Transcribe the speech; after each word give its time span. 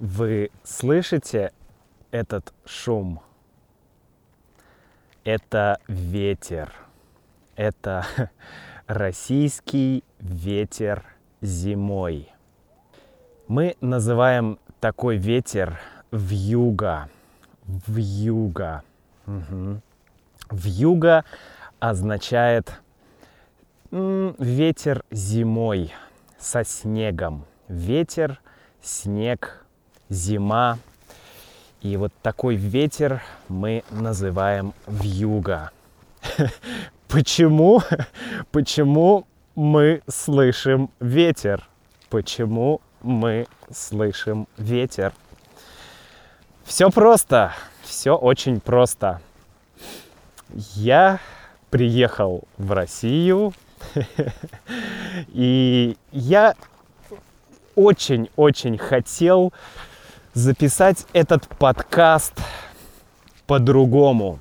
Вы 0.00 0.50
слышите 0.64 1.52
этот 2.10 2.54
шум? 2.64 3.20
Это 5.24 5.78
ветер. 5.88 6.72
Это 7.54 8.06
российский 8.86 10.02
ветер 10.18 11.04
зимой. 11.42 12.32
Мы 13.46 13.76
называем 13.82 14.58
такой 14.80 15.18
ветер 15.18 15.78
вьюга. 16.10 17.10
Вьюга. 17.86 18.82
Угу. 19.26 19.82
Вьюга 20.50 21.26
означает 21.78 22.72
ветер 23.90 25.04
зимой 25.10 25.92
со 26.38 26.64
снегом. 26.64 27.44
Ветер, 27.68 28.40
снег, 28.80 29.66
зима. 30.10 30.78
И 31.80 31.96
вот 31.96 32.12
такой 32.20 32.56
ветер 32.56 33.22
мы 33.48 33.84
называем 33.90 34.74
вьюга. 34.86 35.70
Почему? 37.08 37.82
Почему 38.52 39.26
мы 39.54 40.02
слышим 40.08 40.90
ветер? 41.00 41.66
Почему 42.10 42.82
мы 43.02 43.46
слышим 43.72 44.46
ветер? 44.58 45.14
Все 46.64 46.90
просто, 46.90 47.52
все 47.82 48.14
очень 48.14 48.60
просто. 48.60 49.20
Я 50.74 51.18
приехал 51.70 52.44
в 52.58 52.72
Россию, 52.72 53.54
и 55.28 55.96
я 56.12 56.54
очень-очень 57.74 58.76
хотел 58.76 59.52
записать 60.40 61.06
этот 61.12 61.46
подкаст 61.46 62.32
по-другому. 63.46 64.40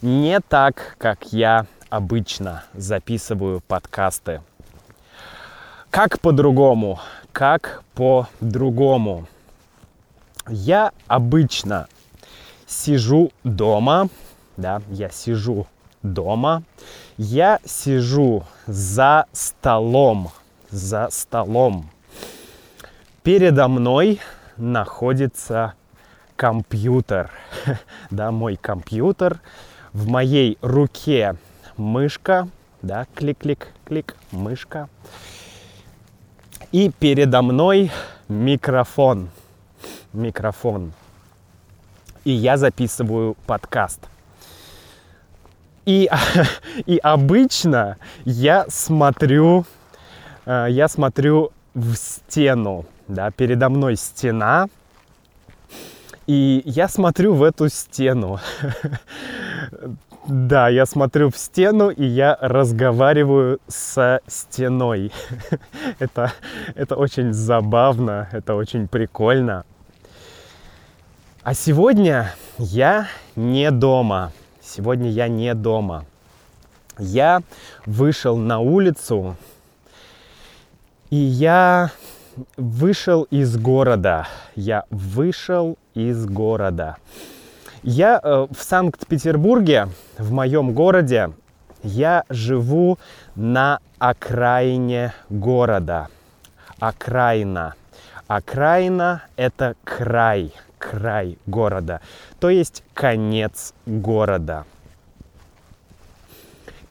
Не 0.00 0.40
так, 0.40 0.96
как 0.98 1.32
я 1.32 1.66
обычно 1.90 2.64
записываю 2.72 3.60
подкасты. 3.60 4.40
Как 5.90 6.20
по-другому? 6.20 7.00
Как 7.32 7.82
по-другому? 7.94 9.28
Я 10.48 10.92
обычно 11.06 11.86
сижу 12.66 13.30
дома, 13.44 14.08
да, 14.56 14.80
я 14.88 15.10
сижу 15.10 15.66
дома, 16.02 16.62
я 17.18 17.58
сижу 17.66 18.44
за 18.66 19.26
столом, 19.32 20.30
за 20.70 21.08
столом. 21.10 21.90
Передо 23.22 23.68
мной 23.68 24.20
находится 24.58 25.74
компьютер, 26.36 27.30
да, 28.10 28.30
мой 28.30 28.56
компьютер. 28.56 29.40
В 29.92 30.06
моей 30.08 30.58
руке 30.60 31.36
мышка, 31.76 32.48
да, 32.82 33.06
клик-клик-клик, 33.14 34.14
мышка. 34.30 34.88
И 36.72 36.90
передо 36.98 37.42
мной 37.42 37.90
микрофон, 38.28 39.30
микрофон. 40.12 40.92
И 42.24 42.30
я 42.30 42.58
записываю 42.58 43.36
подкаст. 43.46 44.00
И, 45.86 46.10
и 46.86 46.98
обычно 46.98 47.96
я 48.26 48.66
смотрю, 48.68 49.64
э, 50.44 50.66
я 50.68 50.88
смотрю 50.88 51.50
в 51.72 51.94
стену, 51.94 52.84
да, 53.08 53.30
передо 53.30 53.68
мной 53.68 53.96
стена, 53.96 54.68
и 56.26 56.62
я 56.64 56.88
смотрю 56.88 57.34
в 57.34 57.42
эту 57.42 57.68
стену. 57.68 58.38
Да, 60.26 60.68
я 60.68 60.84
смотрю 60.84 61.30
в 61.30 61.38
стену, 61.38 61.88
и 61.88 62.04
я 62.04 62.36
разговариваю 62.38 63.60
со 63.66 64.20
стеной. 64.26 65.10
это, 65.98 66.34
это 66.74 66.96
очень 66.96 67.32
забавно, 67.32 68.28
это 68.32 68.54
очень 68.54 68.88
прикольно. 68.88 69.64
А 71.42 71.54
сегодня 71.54 72.34
я 72.58 73.08
не 73.36 73.70
дома. 73.70 74.32
Сегодня 74.60 75.08
я 75.08 75.28
не 75.28 75.54
дома. 75.54 76.04
Я 76.98 77.40
вышел 77.86 78.36
на 78.36 78.58
улицу, 78.58 79.34
и 81.08 81.16
я 81.16 81.90
вышел 82.56 83.24
из 83.24 83.56
города. 83.56 84.26
Я 84.54 84.84
вышел 84.90 85.78
из 85.94 86.26
города. 86.26 86.96
Я 87.82 88.20
э, 88.22 88.46
в 88.50 88.62
Санкт-Петербурге, 88.62 89.88
в 90.18 90.32
моем 90.32 90.74
городе, 90.74 91.32
я 91.82 92.24
живу 92.28 92.98
на 93.34 93.80
окраине 93.98 95.12
города. 95.30 96.08
Окраина. 96.78 97.74
Окраина– 98.26 99.22
это 99.36 99.74
край, 99.84 100.52
край 100.78 101.38
города, 101.46 102.00
то 102.40 102.50
есть 102.50 102.84
конец 102.92 103.72
города. 103.86 104.64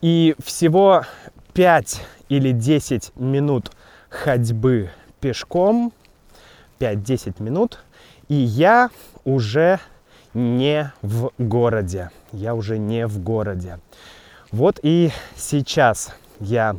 И 0.00 0.34
всего 0.44 1.04
5 1.54 2.02
или 2.28 2.52
10 2.52 3.12
минут 3.16 3.70
ходьбы 4.10 4.90
пешком 5.20 5.92
5-10 6.78 7.42
минут, 7.42 7.80
и 8.28 8.34
я 8.34 8.90
уже 9.24 9.80
не 10.34 10.92
в 11.02 11.32
городе. 11.38 12.10
Я 12.32 12.54
уже 12.54 12.78
не 12.78 13.06
в 13.06 13.18
городе. 13.22 13.78
Вот 14.52 14.78
и 14.82 15.10
сейчас 15.36 16.14
я... 16.40 16.76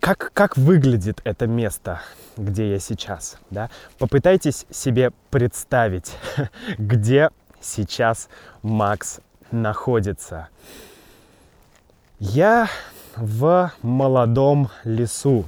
Как, 0.00 0.32
как 0.32 0.56
выглядит 0.56 1.20
это 1.24 1.46
место, 1.46 2.00
где 2.36 2.72
я 2.72 2.78
сейчас? 2.80 3.38
Да? 3.50 3.70
Попытайтесь 3.98 4.66
себе 4.70 5.12
представить, 5.30 6.12
где 6.78 7.30
сейчас 7.60 8.28
Макс 8.62 9.20
находится. 9.52 10.48
Я 12.18 12.68
в 13.14 13.72
молодом 13.82 14.70
лесу, 14.84 15.44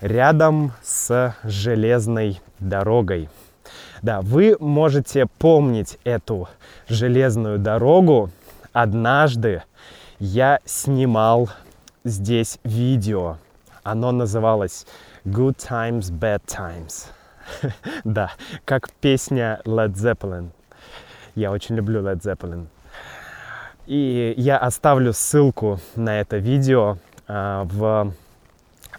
рядом 0.00 0.72
с 0.82 1.34
железной 1.44 2.40
дорогой. 2.58 3.28
Да, 4.02 4.20
вы 4.20 4.56
можете 4.60 5.26
помнить 5.38 5.98
эту 6.04 6.48
железную 6.88 7.58
дорогу. 7.58 8.30
Однажды 8.72 9.62
я 10.18 10.60
снимал 10.64 11.50
здесь 12.04 12.58
видео. 12.64 13.38
Оно 13.82 14.12
называлось 14.12 14.86
Good 15.24 15.56
Times, 15.56 16.10
Bad 16.10 16.42
Times. 16.46 17.06
да, 18.04 18.32
как 18.64 18.90
песня 19.00 19.60
Led 19.64 19.94
Zeppelin. 19.94 20.50
Я 21.34 21.50
очень 21.50 21.76
люблю 21.76 22.02
Led 22.02 22.20
Zeppelin. 22.20 22.66
И 23.86 24.34
я 24.36 24.58
оставлю 24.58 25.12
ссылку 25.12 25.80
на 25.96 26.20
это 26.20 26.36
видео 26.36 26.98
э, 27.26 27.62
в 27.64 28.12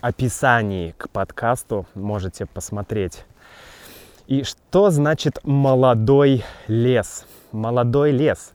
описании 0.02 0.94
к 0.98 1.10
подкасту. 1.10 1.86
Можете 1.94 2.46
посмотреть. 2.46 3.26
И 4.28 4.44
что 4.44 4.90
значит 4.92 5.40
молодой 5.44 6.44
лес? 6.68 7.26
Молодой 7.52 8.12
лес. 8.12 8.54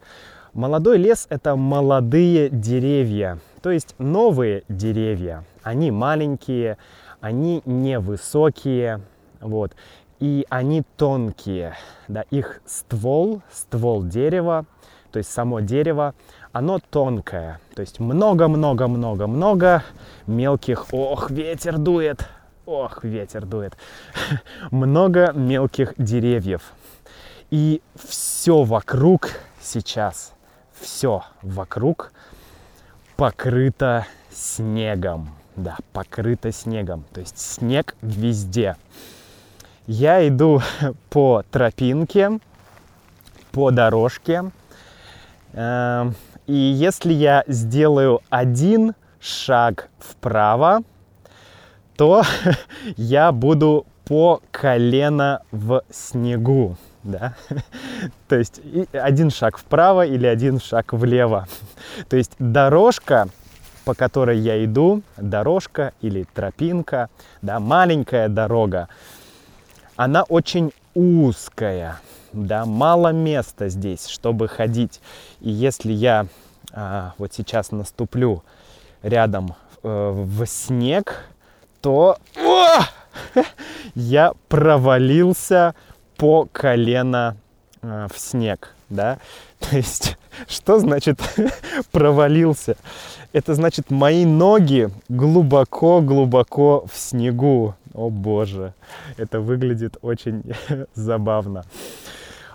Молодой 0.52 0.98
лес– 0.98 1.26
это 1.30 1.56
молодые 1.56 2.48
деревья, 2.48 3.40
то 3.60 3.70
есть 3.72 3.96
новые 3.98 4.62
деревья. 4.68 5.44
Они 5.64 5.90
маленькие, 5.90 6.78
они 7.20 7.60
невысокие, 7.64 9.00
вот, 9.40 9.72
и 10.20 10.46
они 10.48 10.84
тонкие. 10.96 11.74
Да, 12.06 12.22
их 12.30 12.60
ствол, 12.66 13.42
ствол 13.50 14.04
дерева 14.04 14.64
то 15.14 15.18
есть 15.18 15.30
само 15.30 15.60
дерево, 15.60 16.12
оно 16.54 16.78
тонкое, 16.78 17.58
то 17.74 17.80
есть 17.80 17.98
много-много-много-много 17.98 19.82
мелких, 20.28 20.86
ох, 20.92 21.28
ветер 21.32 21.78
дует, 21.78 22.28
ох, 22.64 23.02
ветер 23.02 23.44
дует, 23.44 23.76
много 24.70 25.32
мелких 25.32 25.94
деревьев. 25.98 26.62
И 27.50 27.82
все 27.96 28.62
вокруг 28.62 29.30
сейчас, 29.60 30.32
все 30.80 31.24
вокруг 31.42 32.12
покрыто 33.16 34.06
снегом. 34.30 35.30
Да, 35.56 35.76
покрыто 35.92 36.52
снегом. 36.52 37.04
То 37.12 37.20
есть 37.20 37.38
снег 37.38 37.96
везде. 38.00 38.76
Я 39.88 40.26
иду 40.28 40.62
по 41.10 41.42
тропинке, 41.50 42.38
по 43.50 43.72
дорожке, 43.72 44.52
Эм, 45.56 46.16
и 46.46 46.54
если 46.54 47.12
я 47.12 47.44
сделаю 47.46 48.20
один 48.30 48.94
шаг 49.20 49.88
вправо, 49.98 50.82
то 51.96 52.22
я 52.96 53.32
буду 53.32 53.86
по 54.04 54.40
колено 54.50 55.42
в 55.50 55.82
снегу. 55.90 56.76
Да? 57.02 57.34
То 58.28 58.36
есть 58.36 58.60
один 58.92 59.30
шаг 59.30 59.58
вправо 59.58 60.06
или 60.06 60.26
один 60.26 60.60
шаг 60.60 60.92
влево. 60.92 61.46
То 62.08 62.16
есть 62.16 62.32
дорожка, 62.38 63.28
по 63.84 63.94
которой 63.94 64.38
я 64.38 64.62
иду, 64.64 65.02
дорожка 65.16 65.92
или 66.00 66.26
тропинка, 66.34 67.08
да, 67.42 67.60
маленькая 67.60 68.28
дорога, 68.28 68.88
она 69.96 70.22
очень 70.24 70.72
узкая, 70.94 72.00
да, 72.32 72.64
мало 72.64 73.12
места 73.12 73.68
здесь, 73.68 74.06
чтобы 74.06 74.48
ходить. 74.48 75.00
И 75.40 75.50
если 75.50 75.92
я 75.92 76.26
а, 76.72 77.14
вот 77.18 77.32
сейчас 77.32 77.70
наступлю 77.70 78.42
рядом 79.02 79.54
э, 79.82 80.10
в 80.12 80.46
снег, 80.46 81.24
то 81.80 82.18
о, 82.36 82.82
я 83.94 84.32
провалился 84.48 85.74
по 86.16 86.48
колено 86.50 87.36
э, 87.82 88.08
в 88.12 88.18
снег, 88.18 88.73
да. 88.88 89.18
То 89.60 89.76
есть, 89.76 90.16
что 90.48 90.78
значит 90.78 91.20
провалился? 91.92 92.76
Это 93.32 93.54
значит, 93.54 93.90
мои 93.90 94.24
ноги 94.24 94.90
глубоко-глубоко 95.08 96.86
в 96.92 96.96
снегу. 96.96 97.74
О 97.92 98.10
боже, 98.10 98.74
это 99.16 99.40
выглядит 99.40 99.96
очень 100.02 100.42
забавно. 100.94 101.64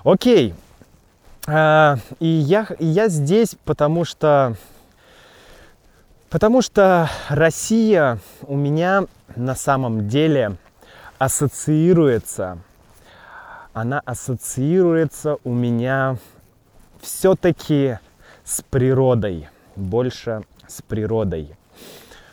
Окей. 0.04 0.54
А, 1.48 1.98
и 2.20 2.28
я, 2.28 2.68
я 2.80 3.08
здесь, 3.08 3.56
потому 3.64 4.06
что 4.06 4.56
Потому 6.30 6.62
что 6.62 7.10
Россия 7.28 8.20
у 8.44 8.56
меня 8.56 9.06
на 9.36 9.56
самом 9.56 10.08
деле 10.08 10.58
ассоциируется, 11.18 12.60
она 13.74 14.00
ассоциируется 14.00 15.38
у 15.44 15.54
меня 15.54 16.18
все-таки 17.02 18.00
с 18.44 18.62
природой, 18.62 19.48
больше 19.76 20.44
с 20.68 20.82
природой. 20.82 21.56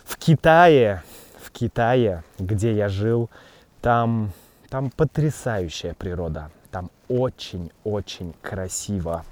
В 0.05 0.17
Китае, 0.17 1.03
в 1.41 1.51
Китае, 1.51 2.25
где 2.39 2.73
я 2.73 2.89
жил, 2.89 3.31
там, 3.81 4.33
там 4.69 4.91
потрясающая 4.91 5.95
природа, 5.95 6.51
там 6.71 6.91
очень-очень 7.09 8.35
красиво. 8.43 9.25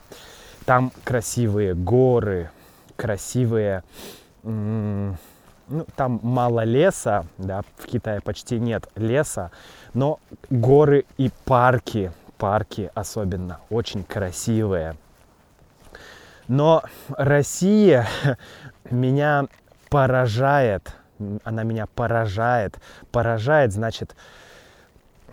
Там 0.64 0.92
красивые 1.04 1.74
горы, 1.74 2.50
красивые 2.96 3.82
ну, 5.68 5.86
там 5.96 6.20
мало 6.22 6.64
леса, 6.64 7.26
да, 7.38 7.62
в 7.76 7.86
Китае 7.86 8.20
почти 8.20 8.58
нет 8.58 8.88
леса, 8.96 9.50
но 9.92 10.20
горы 10.50 11.04
и 11.16 11.30
парки, 11.44 12.12
парки 12.38 12.90
особенно, 12.94 13.60
очень 13.70 14.04
красивые. 14.04 14.96
Но 16.48 16.82
Россия 17.08 18.06
меня 18.90 19.46
поражает, 19.88 20.94
она 21.44 21.62
меня 21.62 21.86
поражает. 21.86 22.78
Поражает, 23.10 23.72
значит, 23.72 24.14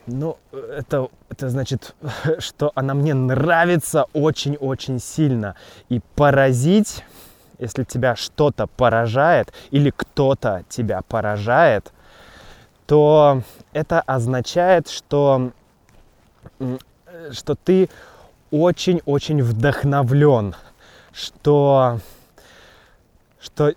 ну, 0.08 0.38
это, 0.52 1.10
это 1.30 1.50
значит, 1.50 1.96
что 2.40 2.72
она 2.76 2.94
мне 2.94 3.14
нравится 3.14 4.06
очень-очень 4.14 5.00
сильно. 5.00 5.56
И 5.90 6.02
поразить 6.16 7.04
если 7.62 7.84
тебя 7.84 8.16
что-то 8.16 8.68
поражает 8.68 9.54
или 9.70 9.92
кто-то 9.96 10.66
тебя 10.68 11.02
поражает, 11.08 11.94
то 12.88 13.44
это 13.72 14.02
означает, 14.02 14.90
что, 14.90 15.52
что 17.32 17.56
ты 17.56 17.90
очень-очень 18.50 19.44
вдохновлен, 19.44 20.56
что, 21.14 22.00
что 23.40 23.74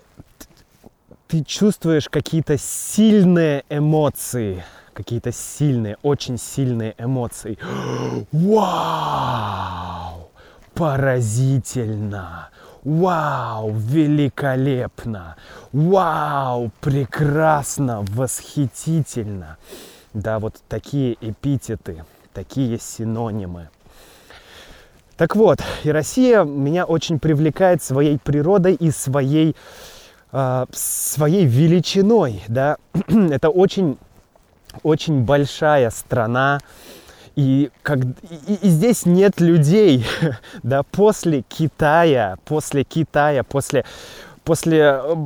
ты 1.29 1.45
чувствуешь 1.45 2.09
какие-то 2.09 2.57
сильные 2.57 3.65
эмоции, 3.69 4.65
какие-то 4.95 5.31
сильные, 5.31 5.99
очень 6.03 6.39
сильные 6.39 6.95
эмоции. 6.97 7.59
Вау! 8.33 10.31
Поразительно! 10.73 12.49
Вау, 12.85 13.73
великолепно! 13.73 15.37
Вау, 15.73 16.71
прекрасно, 16.83 18.05
восхитительно! 18.11 19.57
Да, 20.13 20.39
вот 20.39 20.57
такие 20.69 21.17
эпитеты, 21.23 22.05
такие 22.35 22.79
синонимы. 22.79 23.71
Так 25.17 25.35
вот, 25.35 25.61
и 25.83 25.91
Россия 25.91 26.45
меня 26.45 26.85
очень 26.85 27.19
привлекает 27.19 27.83
своей 27.83 28.19
природой 28.19 28.75
и 28.75 28.91
своей, 28.91 29.57
э, 30.33 30.67
своей 30.73 31.47
величиной. 31.47 32.43
Да? 32.49 32.77
Это 33.09 33.49
очень, 33.49 33.97
очень 34.83 35.23
большая 35.23 35.89
страна, 35.89 36.61
и, 37.37 37.71
как, 37.83 37.99
и, 38.49 38.55
и 38.63 38.69
здесь 38.69 39.07
нет 39.07 39.41
людей, 39.41 40.07
да, 40.63 40.83
после 40.83 41.43
Китая, 41.43 42.37
после 42.45 42.85
Китая, 42.85 43.43
после, 43.43 43.85
после 44.45 45.01
э, 45.03 45.17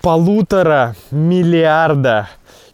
полутора 0.00 0.94
миллиарда 1.10 2.28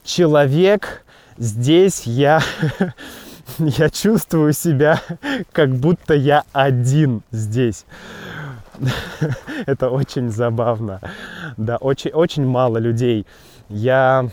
человек, 0.04 1.04
здесь 1.38 2.02
я, 2.02 2.42
я 3.58 3.88
чувствую 3.90 4.52
себя, 4.52 5.00
как 5.52 5.74
будто 5.74 6.14
я 6.14 6.44
один 6.52 7.22
здесь. 7.30 7.86
Это 9.66 9.90
очень 9.90 10.30
забавно. 10.30 11.00
Да, 11.56 11.76
очень, 11.76 12.10
очень 12.10 12.46
мало 12.46 12.78
людей. 12.78 13.26
Я 13.68 14.28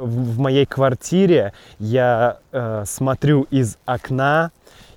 в 0.00 0.38
моей 0.38 0.66
квартире, 0.66 1.52
я 1.78 2.38
э, 2.52 2.84
смотрю 2.86 3.46
из 3.50 3.76
окна, 3.84 4.50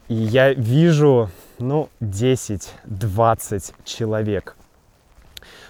и 0.07 0.15
я 0.15 0.53
вижу, 0.53 1.29
ну, 1.59 1.89
10-20 2.01 3.73
человек. 3.83 4.55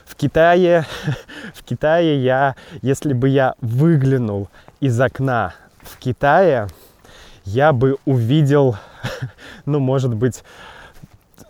В 0.06 0.16
Китае, 0.16 0.86
в 1.56 1.64
Китае 1.64 2.24
я, 2.24 2.56
если 2.82 3.14
бы 3.14 3.30
я 3.30 3.56
выглянул 3.62 4.50
из 4.80 5.00
окна 5.00 5.56
в 5.82 5.98
Китае, 5.98 6.68
я 7.46 7.74
бы 7.74 7.98
увидел, 8.06 8.78
ну, 9.66 9.80
может 9.80 10.14
быть, 10.14 10.44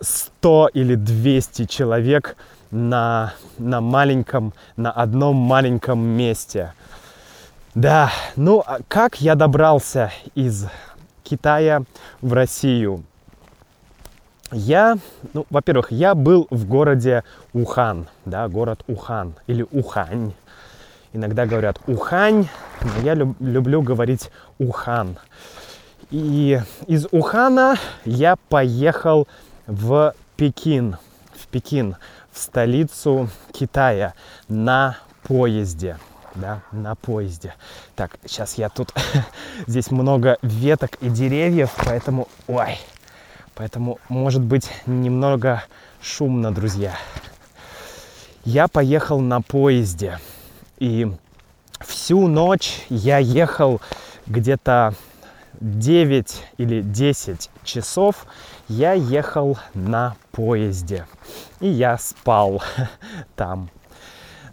100 0.00 0.70
или 0.74 0.94
200 0.94 1.66
человек 1.66 2.36
на, 2.70 3.34
на 3.58 3.80
маленьком, 3.80 4.54
на 4.76 4.90
одном 4.90 5.36
маленьком 5.36 6.00
месте. 6.00 6.72
Да, 7.74 8.12
ну 8.36 8.62
а 8.64 8.78
как 8.86 9.20
я 9.20 9.34
добрался 9.34 10.12
из 10.36 10.66
Китая 11.24 11.82
в 12.20 12.32
Россию? 12.32 13.02
Я, 14.52 14.96
ну, 15.32 15.44
во-первых, 15.50 15.90
я 15.90 16.14
был 16.14 16.46
в 16.50 16.68
городе 16.68 17.24
Ухан, 17.52 18.06
да, 18.24 18.46
город 18.46 18.84
Ухан 18.86 19.34
или 19.48 19.66
Ухань. 19.72 20.34
Иногда 21.12 21.46
говорят 21.46 21.80
Ухань, 21.88 22.46
но 22.80 23.02
я 23.02 23.14
люб, 23.14 23.34
люблю 23.40 23.82
говорить 23.82 24.30
Ухан. 24.60 25.16
И 26.12 26.60
из 26.86 27.08
Ухана 27.10 27.74
я 28.04 28.36
поехал 28.48 29.26
в 29.66 30.14
Пекин, 30.36 30.96
в 31.34 31.48
Пекин, 31.48 31.96
в 32.30 32.38
столицу 32.38 33.28
Китая 33.52 34.14
на 34.46 34.96
поезде 35.24 35.96
да, 36.34 36.62
на 36.72 36.94
поезде. 36.94 37.54
Так, 37.96 38.18
сейчас 38.26 38.58
я 38.58 38.68
тут, 38.68 38.92
здесь 39.66 39.90
много 39.90 40.38
веток 40.42 40.96
и 41.00 41.08
деревьев, 41.08 41.70
поэтому, 41.84 42.28
ой, 42.46 42.78
поэтому 43.54 43.98
может 44.08 44.42
быть 44.42 44.70
немного 44.86 45.64
шумно, 46.00 46.52
друзья. 46.52 46.96
Я 48.44 48.68
поехал 48.68 49.20
на 49.20 49.40
поезде, 49.40 50.18
и 50.78 51.10
всю 51.80 52.28
ночь 52.28 52.84
я 52.88 53.18
ехал 53.18 53.80
где-то 54.26 54.94
9 55.60 56.42
или 56.58 56.82
10 56.82 57.50
часов 57.62 58.26
я 58.68 58.92
ехал 58.92 59.58
на 59.74 60.16
поезде. 60.32 61.06
И 61.60 61.68
я 61.68 61.98
спал 61.98 62.62
там. 63.36 63.70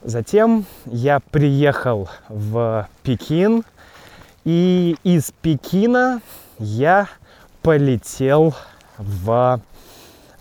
Затем 0.04 0.66
я 0.86 1.20
приехал 1.20 2.10
в 2.28 2.90
Пекин, 3.04 3.64
и 4.44 4.96
из 5.04 5.32
Пекина 5.44 6.22
я 6.58 7.08
полетел 7.62 8.56
в, 8.98 9.62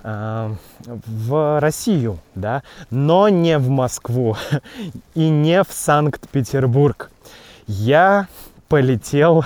э, 0.02 0.54
в 0.86 1.60
Россию, 1.60 2.20
да, 2.34 2.62
но 2.88 3.28
не 3.28 3.58
в 3.58 3.68
Москву 3.68 4.34
и 5.14 5.28
не 5.28 5.62
в 5.62 5.70
Санкт-Петербург. 5.70 7.10
я 7.66 8.28
полетел 8.68 9.44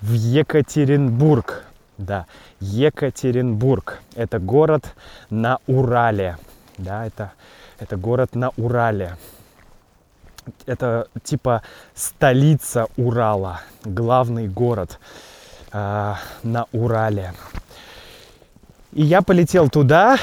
в 0.00 0.12
Екатеринбург. 0.12 1.64
Да, 1.98 2.26
Екатеринбург. 2.60 4.00
Это 4.14 4.38
город 4.38 4.94
на 5.28 5.58
Урале. 5.66 6.38
Да, 6.78 7.04
это, 7.04 7.32
это 7.78 7.98
город 7.98 8.34
на 8.34 8.50
Урале. 8.56 9.16
Это 10.66 11.08
типа 11.22 11.62
столица 11.94 12.86
Урала, 12.96 13.60
главный 13.84 14.48
город 14.48 14.98
э, 15.72 16.14
на 16.42 16.66
Урале. 16.72 17.34
И 18.92 19.02
я 19.02 19.22
полетел 19.22 19.68
туда, 19.68 20.18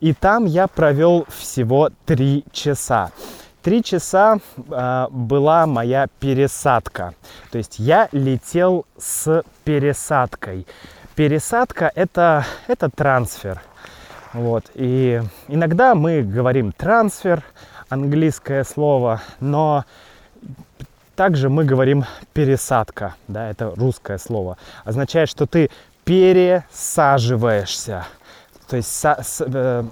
и 0.00 0.12
там 0.12 0.44
я 0.44 0.66
провел 0.66 1.26
всего 1.28 1.90
три 2.04 2.44
часа. 2.52 3.10
Три 3.62 3.82
часа 3.82 4.38
э, 4.56 5.06
была 5.10 5.66
моя 5.66 6.08
пересадка. 6.18 7.14
То 7.50 7.58
есть 7.58 7.78
я 7.78 8.08
летел 8.12 8.86
с 8.98 9.42
пересадкой. 9.64 10.66
Пересадка 11.14 11.90
это, 11.94 12.44
это 12.66 12.90
трансфер. 12.90 13.62
Вот. 14.32 14.64
И 14.74 15.22
иногда 15.48 15.94
мы 15.94 16.22
говорим 16.22 16.72
трансфер, 16.72 17.44
английское 17.92 18.64
слово, 18.64 19.20
но 19.38 19.84
также 21.14 21.50
мы 21.50 21.64
говорим 21.64 22.06
пересадка, 22.32 23.16
да, 23.28 23.50
это 23.50 23.74
русское 23.76 24.16
слово. 24.16 24.56
Означает, 24.84 25.28
что 25.28 25.46
ты 25.46 25.68
пересаживаешься. 26.04 28.06
То 28.66 28.76
есть 28.76 28.90
со, 28.90 29.18
с, 29.22 29.44
э, 29.46 29.84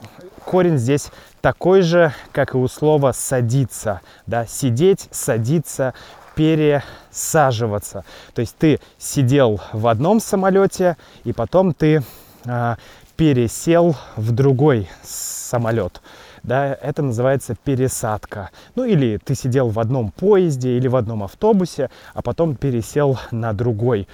корень 0.47 0.79
здесь 0.79 1.11
такой 1.43 1.83
же, 1.83 2.15
как 2.33 2.55
и 2.55 2.57
у 2.57 2.67
слова 2.69 3.13
садиться, 3.13 4.01
да, 4.27 4.47
сидеть, 4.47 5.09
садиться, 5.11 5.93
пересаживаться. 6.35 8.07
То 8.33 8.41
есть 8.41 8.57
ты 8.57 8.81
сидел 8.97 9.61
в 9.75 9.87
одном 9.87 10.21
самолете, 10.21 10.97
и 11.25 11.35
потом 11.35 11.75
ты 11.75 12.03
э, 12.47 12.77
пересел 13.17 13.95
в 14.17 14.33
другой 14.33 14.89
самолет. 15.03 16.01
Да, 16.43 16.75
это 16.75 17.03
называется 17.03 17.55
пересадка. 17.55 18.51
Ну 18.75 18.85
или 18.85 19.19
ты 19.19 19.35
сидел 19.35 19.69
в 19.69 19.79
одном 19.79 20.11
поезде 20.11 20.77
или 20.77 20.89
в 20.89 20.97
одном 20.97 21.23
автобусе, 21.23 21.91
а 22.15 22.23
потом 22.23 22.55
пересел 22.57 23.19
на 23.31 23.53
другой 23.53 24.09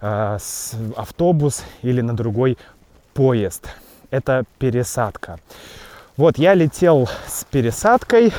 э, 0.00 0.38
автобус 0.96 1.64
или 1.82 2.00
на 2.00 2.14
другой 2.14 2.56
поезд. 3.14 3.68
Это 4.10 4.44
пересадка. 4.58 5.38
Вот 6.16 6.38
я 6.38 6.54
летел 6.54 7.08
с 7.26 7.44
пересадкой. 7.44 8.32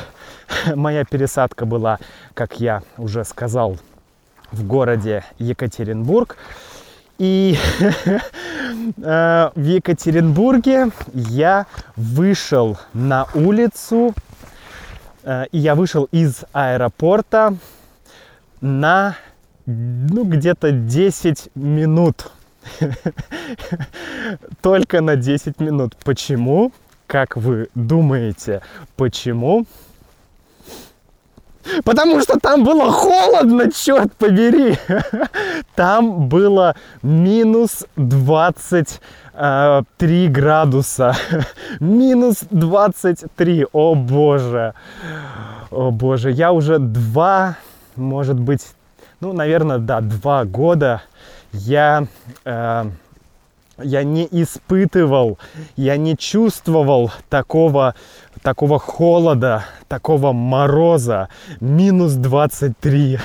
Моя 0.76 1.04
пересадка 1.04 1.66
была, 1.66 2.00
как 2.34 2.60
я 2.60 2.84
уже 2.98 3.24
сказал, 3.26 3.78
в 4.52 4.66
городе 4.66 5.26
Екатеринбург. 5.40 6.38
И 7.24 7.58
э, 8.98 9.50
в 9.56 9.64
Екатеринбурге 9.64 10.90
я 11.14 11.68
вышел 11.96 12.78
на 12.94 13.28
улицу, 13.34 14.14
э, 15.24 15.46
и 15.54 15.58
я 15.58 15.76
вышел 15.76 16.10
из 16.12 16.44
аэропорта 16.52 17.56
на 18.60 19.16
ну, 19.66 20.26
где-то 20.26 20.72
10 20.72 21.52
минут. 21.56 22.30
Только 24.62 25.00
на 25.00 25.16
10 25.16 25.62
минут. 25.62 25.96
Почему? 26.04 26.74
Как 27.08 27.38
вы 27.38 27.70
думаете, 27.74 28.62
почему? 28.98 29.66
Потому 31.84 32.22
что 32.22 32.40
там 32.40 32.64
было 32.64 32.92
холодно, 32.92 33.72
черт 33.72 34.14
побери. 34.14 34.78
Там 35.76 36.28
было 36.28 36.76
минус 37.02 37.86
23 37.96 39.00
э, 39.36 40.28
градуса. 40.30 41.16
Минус 41.80 42.46
23. 42.50 43.68
О 43.72 43.96
боже. 43.96 44.74
О 45.72 45.92
боже. 45.92 46.32
Я 46.32 46.52
уже 46.52 46.80
два, 46.80 47.58
может 47.96 48.40
быть, 48.40 48.66
ну, 49.20 49.34
наверное, 49.34 49.80
да, 49.80 50.02
два 50.02 50.46
года 50.46 51.02
я, 51.54 52.08
э, 52.46 52.86
я 53.78 54.04
не 54.04 54.28
испытывал, 54.30 55.40
я 55.76 55.98
не 55.98 56.16
чувствовал 56.16 57.12
такого, 57.30 57.96
такого 58.42 58.80
холода, 58.80 59.66
такого 59.88 60.32
мороза, 60.32 61.30
минус 61.60 62.14
23. 62.14 63.20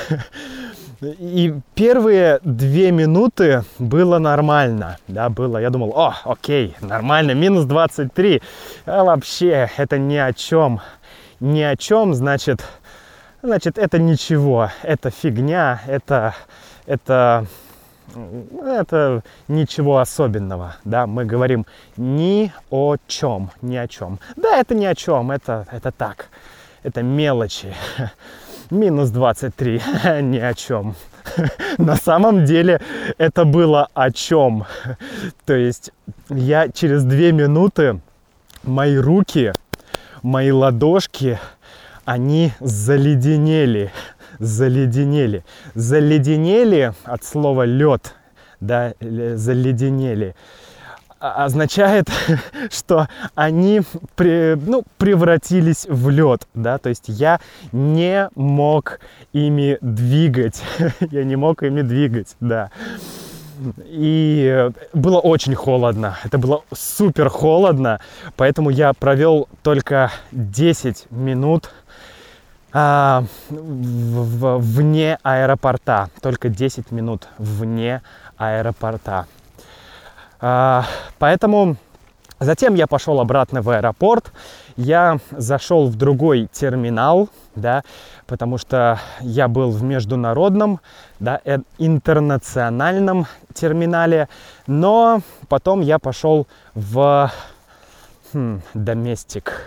И 1.00 1.54
первые 1.74 2.40
две 2.42 2.90
минуты 2.90 3.62
было 3.78 4.18
нормально, 4.18 4.98
да, 5.06 5.28
было, 5.28 5.58
я 5.58 5.70
думал, 5.70 5.92
о, 5.96 6.16
окей, 6.24 6.74
нормально, 6.80 7.32
минус 7.32 7.66
23, 7.66 8.42
а 8.84 9.04
вообще 9.04 9.70
это 9.76 9.96
ни 9.96 10.16
о 10.16 10.32
чем, 10.32 10.80
ни 11.38 11.60
о 11.60 11.76
чем, 11.76 12.14
значит, 12.14 12.64
значит, 13.42 13.78
это 13.78 14.00
ничего, 14.00 14.70
это 14.82 15.10
фигня, 15.10 15.82
это, 15.86 16.34
это, 16.84 17.46
это 18.62 19.22
ничего 19.48 19.98
особенного, 19.98 20.76
да, 20.84 21.06
мы 21.06 21.24
говорим 21.24 21.66
ни 21.96 22.52
о 22.70 22.96
чем, 23.06 23.50
ни 23.62 23.76
о 23.76 23.88
чем. 23.88 24.18
Да, 24.36 24.58
это 24.58 24.74
ни 24.74 24.84
о 24.84 24.94
чем, 24.94 25.30
это, 25.30 25.66
это 25.70 25.92
так, 25.92 26.26
это 26.82 27.02
мелочи. 27.02 27.74
Минус 28.70 29.10
23, 29.10 29.82
ни 30.22 30.38
о 30.38 30.54
чем. 30.54 30.94
На 31.78 31.96
самом 31.96 32.44
деле 32.44 32.80
это 33.18 33.44
было 33.44 33.88
о 33.94 34.10
чем. 34.10 34.64
То 35.44 35.54
есть 35.54 35.92
я 36.28 36.68
через 36.68 37.04
две 37.04 37.32
минуты, 37.32 38.00
мои 38.62 38.96
руки, 38.96 39.52
мои 40.22 40.50
ладошки, 40.50 41.38
они 42.04 42.52
заледенели, 42.60 43.92
заледенели. 44.38 45.44
Заледенели 45.74 46.92
от 47.04 47.24
слова 47.24 47.64
лед, 47.64 48.14
да, 48.60 48.94
заледенели 49.00 50.34
означает, 51.20 52.08
что 52.70 53.08
они 53.34 53.82
при, 54.14 54.54
ну, 54.54 54.84
превратились 54.98 55.86
в 55.88 56.10
лед, 56.10 56.46
да, 56.54 56.78
то 56.78 56.88
есть 56.88 57.04
я 57.08 57.40
не 57.72 58.28
мог 58.34 59.00
ими 59.32 59.78
двигать, 59.80 60.62
я 61.10 61.24
не 61.24 61.36
мог 61.36 61.62
ими 61.62 61.82
двигать, 61.82 62.36
да. 62.40 62.70
И 63.86 64.70
было 64.92 65.18
очень 65.18 65.56
холодно, 65.56 66.16
это 66.22 66.38
было 66.38 66.62
супер 66.72 67.28
холодно, 67.28 67.98
поэтому 68.36 68.70
я 68.70 68.92
провел 68.92 69.48
только 69.62 70.12
10 70.30 71.06
минут 71.10 71.70
а, 72.80 73.24
в, 73.50 74.58
вне 74.58 75.18
аэропорта. 75.24 76.10
Только 76.20 76.48
10 76.48 76.92
минут 76.92 77.26
вне 77.36 78.02
аэропорта. 78.36 79.26
А, 80.40 80.84
поэтому 81.18 81.74
затем 82.38 82.76
я 82.76 82.86
пошел 82.86 83.20
обратно 83.20 83.62
в 83.62 83.70
аэропорт. 83.70 84.30
Я 84.76 85.18
зашел 85.32 85.88
в 85.88 85.96
другой 85.96 86.48
терминал, 86.52 87.30
да, 87.56 87.82
потому 88.28 88.58
что 88.58 89.00
я 89.22 89.48
был 89.48 89.72
в 89.72 89.82
международном, 89.82 90.78
да, 91.18 91.40
э, 91.44 91.58
интернациональном 91.78 93.26
терминале. 93.54 94.28
Но 94.68 95.22
потом 95.48 95.80
я 95.80 95.98
пошел 95.98 96.46
в 96.74 97.32
хм, 98.32 98.60
доместик 98.72 99.64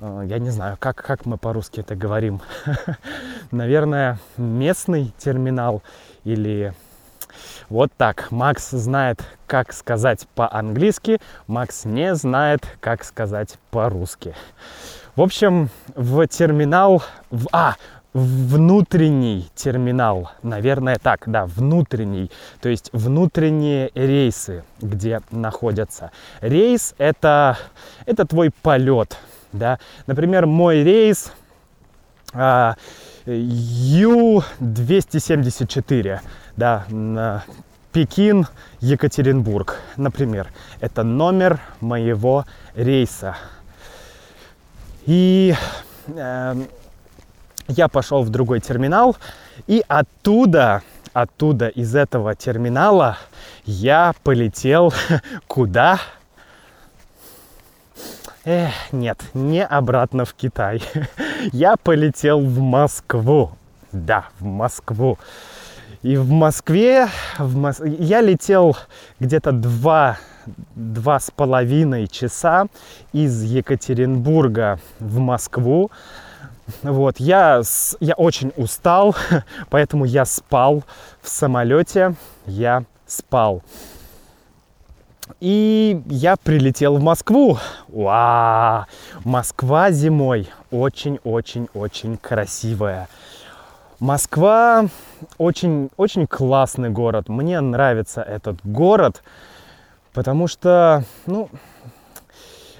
я 0.00 0.38
не 0.38 0.50
знаю, 0.50 0.76
как, 0.78 0.96
как 0.96 1.26
мы 1.26 1.38
по-русски 1.38 1.80
это 1.80 1.94
говорим. 1.94 2.40
Наверное, 3.50 4.18
местный 4.36 5.12
терминал 5.18 5.82
или 6.24 6.74
вот 7.68 7.90
так. 7.96 8.30
Макс 8.30 8.70
знает, 8.70 9.22
как 9.46 9.72
сказать 9.72 10.26
по-английски, 10.34 11.20
Макс 11.46 11.84
не 11.84 12.14
знает, 12.14 12.66
как 12.80 13.04
сказать 13.04 13.58
по-русски. 13.70 14.34
В 15.14 15.22
общем, 15.22 15.70
в 15.94 16.26
терминал, 16.26 17.02
в, 17.30 17.46
а, 17.52 17.76
внутренний 18.12 19.48
терминал, 19.54 20.30
наверное, 20.42 20.98
так, 21.02 21.24
да, 21.26 21.46
внутренний, 21.46 22.30
то 22.60 22.68
есть 22.68 22.90
внутренние 22.92 23.90
рейсы, 23.94 24.64
где 24.80 25.20
находятся. 25.30 26.12
Рейс 26.40 26.94
это, 26.98 27.58
это 28.06 28.26
твой 28.26 28.50
полет, 28.62 29.18
да. 29.56 29.78
Например, 30.06 30.46
мой 30.46 30.82
рейс 30.82 31.32
а, 32.32 32.76
Ю-274, 33.26 36.20
да, 36.56 37.42
Пекин, 37.92 38.46
Екатеринбург, 38.80 39.80
например. 39.96 40.48
Это 40.80 41.02
номер 41.02 41.60
моего 41.80 42.46
рейса. 42.74 43.36
И 45.06 45.54
э, 46.08 46.54
я 47.68 47.88
пошел 47.88 48.22
в 48.22 48.28
другой 48.28 48.60
терминал, 48.60 49.16
и 49.66 49.82
оттуда, 49.88 50.82
оттуда, 51.14 51.68
из 51.68 51.94
этого 51.94 52.34
терминала 52.34 53.16
я 53.64 54.12
полетел 54.22 54.92
куда? 55.46 55.98
Эх, 58.48 58.92
нет, 58.92 59.18
не 59.34 59.64
обратно 59.64 60.24
в 60.24 60.32
Китай. 60.34 60.80
Я 61.52 61.76
полетел 61.76 62.38
в 62.38 62.60
Москву. 62.60 63.50
Да, 63.90 64.26
в 64.38 64.44
Москву. 64.44 65.18
И 66.02 66.16
в 66.16 66.30
Москве, 66.30 67.08
в 67.38 67.56
Мос... 67.56 67.80
я 67.84 68.20
летел 68.20 68.76
где-то 69.18 69.50
два, 69.50 70.18
два 70.76 71.18
с 71.18 71.32
половиной 71.32 72.06
часа 72.06 72.68
из 73.12 73.42
Екатеринбурга 73.42 74.78
в 75.00 75.18
Москву. 75.18 75.90
Вот, 76.84 77.18
я, 77.18 77.62
я 77.98 78.14
очень 78.14 78.52
устал, 78.56 79.16
поэтому 79.70 80.04
я 80.04 80.24
спал 80.24 80.84
в 81.20 81.28
самолете, 81.28 82.14
я 82.46 82.84
спал. 83.08 83.64
И 85.40 86.02
я 86.06 86.36
прилетел 86.36 86.96
в 86.96 87.02
Москву. 87.02 87.58
Вау! 87.88 88.84
Москва 89.24 89.90
зимой 89.90 90.48
очень-очень-очень 90.70 92.16
красивая. 92.16 93.08
Москва 93.98 94.86
очень, 95.38 95.90
очень 95.96 96.26
классный 96.26 96.90
город. 96.90 97.28
Мне 97.28 97.60
нравится 97.60 98.22
этот 98.22 98.58
город, 98.64 99.22
потому 100.12 100.48
что, 100.48 101.04
ну, 101.26 101.48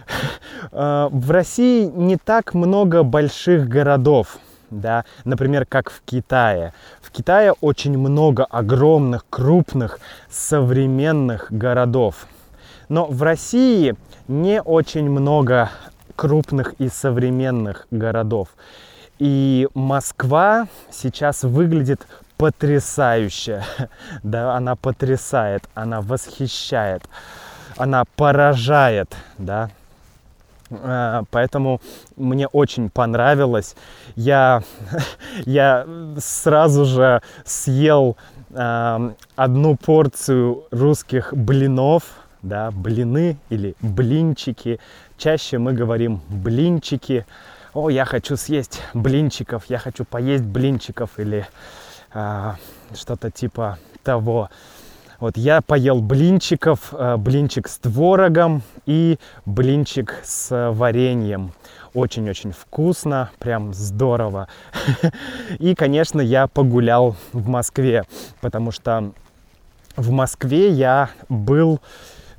э, 0.72 1.08
в 1.10 1.30
России 1.30 1.86
не 1.86 2.16
так 2.16 2.54
много 2.54 3.02
больших 3.02 3.66
городов, 3.66 4.38
да, 4.70 5.04
например, 5.24 5.66
как 5.66 5.90
в 5.90 6.02
Китае. 6.02 6.74
В 7.00 7.10
Китае 7.10 7.52
очень 7.60 7.96
много 7.98 8.44
огромных, 8.44 9.24
крупных, 9.30 9.98
современных 10.30 11.46
городов. 11.50 12.26
Но 12.88 13.06
в 13.06 13.22
России 13.22 13.94
не 14.28 14.62
очень 14.62 15.10
много 15.10 15.70
крупных 16.14 16.74
и 16.78 16.88
современных 16.88 17.86
городов. 17.90 18.48
И 19.18 19.68
Москва 19.74 20.68
сейчас 20.90 21.42
выглядит 21.42 22.06
потрясающе. 22.36 23.64
Да, 24.22 24.56
она 24.56 24.76
потрясает, 24.76 25.64
она 25.74 26.00
восхищает, 26.00 27.02
она 27.76 28.04
поражает, 28.16 29.14
да. 29.38 29.70
А, 30.70 31.22
поэтому 31.30 31.80
мне 32.16 32.46
очень 32.48 32.90
понравилось. 32.90 33.76
Я, 34.16 34.62
я 35.44 35.86
сразу 36.18 36.84
же 36.84 37.22
съел 37.44 38.16
одну 38.54 39.76
порцию 39.76 40.64
русских 40.70 41.34
блинов, 41.34 42.04
да, 42.42 42.70
блины 42.70 43.36
или 43.50 43.74
блинчики. 43.80 44.80
Чаще 45.16 45.58
мы 45.58 45.72
говорим 45.72 46.20
блинчики 46.28 47.26
о, 47.76 47.90
я 47.90 48.06
хочу 48.06 48.38
съесть 48.38 48.80
блинчиков, 48.94 49.64
я 49.68 49.76
хочу 49.76 50.06
поесть 50.06 50.44
блинчиков 50.44 51.18
или 51.18 51.46
э, 52.14 52.52
что-то 52.94 53.30
типа 53.30 53.78
того. 54.02 54.48
Вот 55.20 55.36
я 55.36 55.60
поел 55.60 56.00
блинчиков, 56.00 56.94
э, 56.94 57.18
блинчик 57.18 57.68
с 57.68 57.76
творогом 57.76 58.62
и 58.86 59.18
блинчик 59.44 60.14
с 60.22 60.72
вареньем. 60.72 61.52
Очень-очень 61.92 62.52
вкусно, 62.52 63.28
прям 63.38 63.74
здорово. 63.74 64.48
И, 65.58 65.74
конечно, 65.74 66.22
я 66.22 66.46
погулял 66.46 67.14
в 67.34 67.46
Москве, 67.46 68.04
потому 68.40 68.70
что 68.70 69.12
в 69.96 70.10
Москве 70.12 70.70
я 70.70 71.10
был 71.28 71.82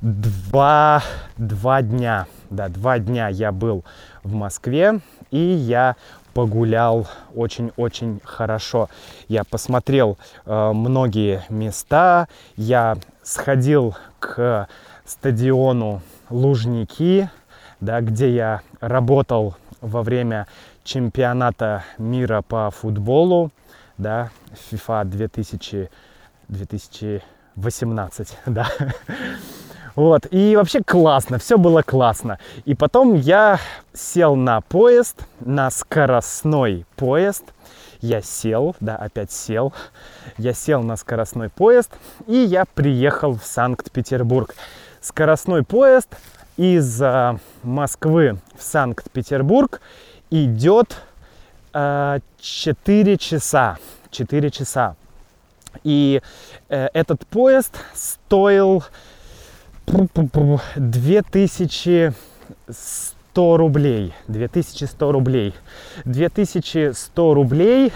два, 0.00 1.02
два 1.36 1.82
дня. 1.82 2.26
Да, 2.50 2.68
два 2.68 2.98
дня 2.98 3.28
я 3.28 3.52
был 3.52 3.84
в 4.22 4.32
Москве 4.32 5.00
и 5.30 5.38
я 5.38 5.96
погулял 6.34 7.06
очень-очень 7.34 8.20
хорошо. 8.24 8.88
Я 9.28 9.44
посмотрел 9.44 10.18
э, 10.46 10.72
многие 10.72 11.44
места, 11.48 12.28
я 12.56 12.96
сходил 13.22 13.96
к 14.18 14.68
стадиону 15.04 16.00
Лужники, 16.30 17.28
да, 17.80 18.00
где 18.00 18.30
я 18.34 18.60
работал 18.80 19.56
во 19.80 20.02
время 20.02 20.46
чемпионата 20.84 21.84
мира 21.98 22.42
по 22.42 22.70
футболу, 22.70 23.50
да, 23.96 24.30
FIFA 24.70 25.04
2000, 25.06 25.90
2018, 26.48 28.38
да. 28.46 28.68
Вот, 29.98 30.28
и 30.30 30.54
вообще 30.54 30.80
классно, 30.80 31.40
все 31.40 31.58
было 31.58 31.82
классно. 31.82 32.38
И 32.64 32.76
потом 32.76 33.16
я 33.16 33.58
сел 33.92 34.36
на 34.36 34.60
поезд, 34.60 35.26
на 35.40 35.72
скоростной 35.72 36.86
поезд. 36.94 37.42
Я 38.00 38.22
сел, 38.22 38.76
да, 38.78 38.94
опять 38.94 39.32
сел. 39.32 39.72
Я 40.36 40.52
сел 40.52 40.84
на 40.84 40.94
скоростной 40.94 41.48
поезд, 41.48 41.90
и 42.28 42.36
я 42.36 42.64
приехал 42.64 43.34
в 43.34 43.44
Санкт-Петербург. 43.44 44.54
Скоростной 45.00 45.64
поезд 45.64 46.16
из 46.56 47.02
э, 47.02 47.36
Москвы 47.64 48.38
в 48.56 48.62
Санкт-Петербург 48.62 49.80
идет 50.30 50.96
э, 51.74 52.20
4 52.38 53.16
часа. 53.16 53.78
4 54.12 54.50
часа. 54.52 54.94
И 55.82 56.22
э, 56.68 56.88
этот 56.94 57.26
поезд 57.26 57.74
стоил 57.94 58.84
2100 60.76 63.56
рублей. 63.56 64.14
2100 64.28 65.12
рублей. 65.12 65.54
2100 66.04 67.34
рублей 67.34 67.92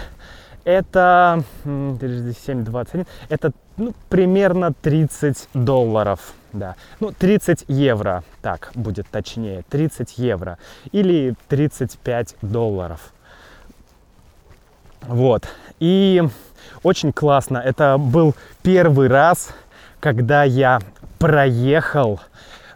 это 0.64 1.44
7, 1.64 2.64
21, 2.64 3.06
это 3.28 3.52
ну, 3.76 3.94
примерно 4.08 4.72
30 4.72 5.48
долларов. 5.54 6.34
Да. 6.52 6.76
Ну, 7.00 7.12
30 7.12 7.64
евро, 7.68 8.22
так 8.42 8.70
будет 8.74 9.06
точнее, 9.10 9.64
30 9.70 10.18
евро 10.18 10.58
или 10.92 11.34
35 11.48 12.36
долларов. 12.42 13.12
Вот. 15.02 15.48
И 15.80 16.22
очень 16.82 17.12
классно. 17.12 17.58
Это 17.58 17.96
был 17.98 18.34
первый 18.62 19.08
раз, 19.08 19.50
когда 19.98 20.44
я 20.44 20.80
проехал 21.22 22.20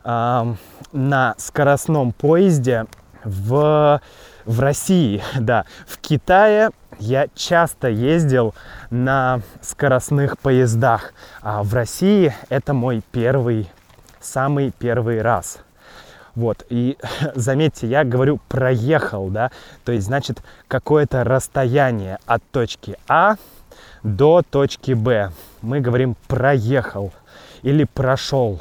э, 0.04 0.54
на 0.92 1.34
скоростном 1.36 2.12
поезде 2.12 2.86
в, 3.24 4.00
в 4.44 4.60
России, 4.60 5.20
да. 5.40 5.64
В 5.84 5.98
Китае 5.98 6.70
я 7.00 7.26
часто 7.34 7.88
ездил 7.88 8.54
на 8.88 9.40
скоростных 9.60 10.38
поездах, 10.38 11.12
а 11.42 11.64
в 11.64 11.74
России 11.74 12.32
это 12.48 12.72
мой 12.72 13.02
первый, 13.10 13.68
самый 14.20 14.72
первый 14.78 15.22
раз. 15.22 15.58
Вот, 16.36 16.64
и 16.68 16.98
заметьте, 17.34 17.88
я 17.88 18.04
говорю 18.04 18.38
проехал, 18.48 19.28
да, 19.28 19.50
то 19.84 19.90
есть, 19.90 20.06
значит, 20.06 20.40
какое-то 20.68 21.24
расстояние 21.24 22.18
от 22.26 22.44
точки 22.52 22.96
А 23.08 23.34
до 24.04 24.42
точки 24.48 24.92
Б. 24.92 25.32
Мы 25.62 25.80
говорим 25.80 26.16
проехал 26.28 27.12
или 27.66 27.82
прошел. 27.82 28.60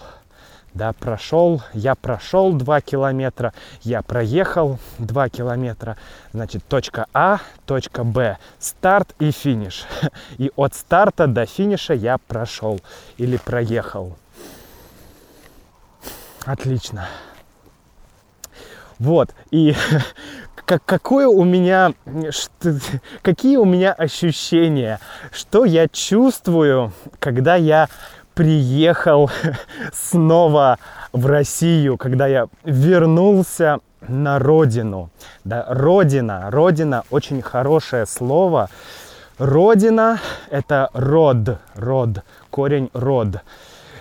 Да, 0.74 0.91
прошел, 0.94 1.62
я 1.74 1.94
прошел 1.94 2.52
2 2.52 2.82
километра, 2.82 3.54
я 3.84 4.02
проехал 4.02 4.80
2 4.98 5.30
километра. 5.30 5.96
Значит, 6.34 6.65
точка 6.65 7.06
А, 7.13 7.38
точка 7.68 8.04
Б, 8.04 8.39
старт 8.60 9.13
и 9.20 9.30
финиш. 9.30 9.86
И 10.38 10.52
от 10.56 10.74
старта 10.74 11.28
до 11.28 11.46
финиша 11.46 11.94
я 11.94 12.18
прошел 12.18 12.82
или 13.18 13.38
проехал. 13.38 14.18
Отлично. 16.44 17.08
Вот, 18.98 19.36
и 19.52 19.76
как, 20.65 20.84
какое 20.86 21.28
у 21.28 21.44
меня, 21.44 21.94
что, 22.30 22.80
какие 23.22 23.58
у 23.58 23.65
меня 23.65 23.94
ощущения, 23.94 25.00
что 25.32 25.65
я 25.65 25.88
чувствую, 25.88 26.94
когда 27.20 27.56
я 27.56 27.89
приехал 28.36 29.32
снова 29.93 30.78
в 31.13 31.26
Россию, 31.26 31.98
когда 31.98 32.28
я 32.28 32.48
вернулся 32.63 33.80
на 34.08 34.38
родину. 34.38 35.10
Да, 35.43 35.65
родина, 35.67 36.52
родина 36.52 37.04
очень 37.10 37.41
хорошее 37.41 38.06
слово. 38.06 38.69
Родина– 39.39 40.19
это 40.50 40.89
род, 40.93 41.60
род, 41.74 42.24
корень 42.52 42.89
род. 42.93 43.41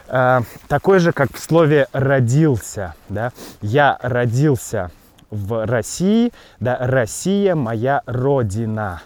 Э, 0.08 0.40
такой 0.68 0.98
же, 0.98 1.12
как 1.12 1.34
в 1.34 1.40
слове 1.40 1.88
«родился». 1.92 2.94
Да? 3.08 3.32
Я 3.60 3.98
родился 4.02 4.90
в 5.30 5.66
России, 5.66 6.32
да, 6.60 6.76
Россия 6.80 7.54
моя 7.54 8.02
родина. 8.06 9.02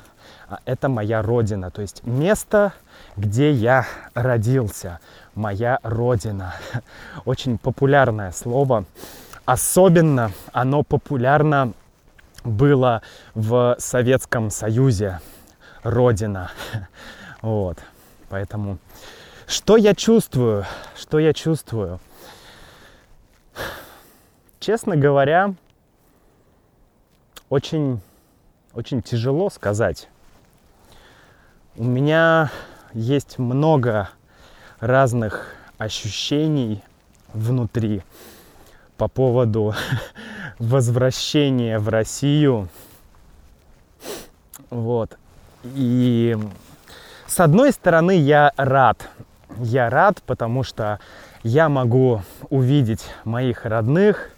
А 0.49 0.59
это 0.64 0.88
моя 0.88 1.23
родина, 1.23 1.71
то 1.71 1.83
есть 1.83 2.05
место, 2.07 2.73
где 3.17 3.51
я 3.53 3.87
родился, 4.15 5.01
моя 5.35 5.79
родина. 5.83 6.55
Очень 7.25 7.59
популярное 7.59 8.33
слово. 8.33 8.85
Особенно 9.45 10.33
оно 10.53 10.83
популярно 10.83 11.73
было 12.45 13.03
в 13.35 13.77
Советском 13.79 14.51
Союзе. 14.51 15.21
Родина. 15.83 16.51
Вот. 17.41 17.79
Поэтому 18.29 18.79
что 19.47 19.77
я 19.77 19.95
чувствую? 19.95 20.67
Что 20.97 21.19
я 21.19 21.33
чувствую? 21.33 22.01
Честно 24.61 24.97
говоря, 24.97 25.55
очень, 27.49 28.01
очень 28.75 29.03
тяжело 29.03 29.49
сказать. 29.51 30.09
У 31.77 31.85
меня 31.85 32.51
есть 32.92 33.38
много 33.38 34.11
разных 34.81 35.55
ощущений 35.79 36.83
внутри 37.33 38.03
по 38.96 39.09
поводу 39.09 39.74
возвращения 40.59 41.79
в 41.79 41.88
Россию. 41.88 42.68
Вот. 44.70 45.16
И 45.64 46.37
с 47.27 47.40
одной 47.40 47.72
стороны, 47.72 48.16
я 48.16 48.53
рад. 48.57 49.09
Я 49.59 49.90
рад, 49.90 50.22
потому 50.27 50.62
что 50.62 50.98
я 51.42 51.68
могу 51.68 52.22
увидеть 52.51 53.05
моих 53.24 53.64
родных, 53.64 54.31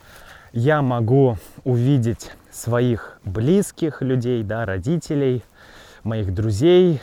я 0.52 0.82
могу 0.82 1.38
увидеть 1.64 2.32
своих 2.50 3.18
близких 3.24 4.02
людей, 4.02 4.42
да, 4.42 4.66
родителей, 4.66 5.42
моих 6.02 6.34
друзей, 6.34 7.00